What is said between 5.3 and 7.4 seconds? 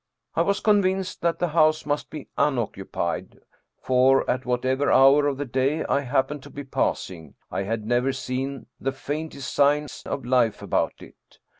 the day I happened to be passing